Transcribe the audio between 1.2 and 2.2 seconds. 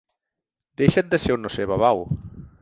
ser o no ser, babau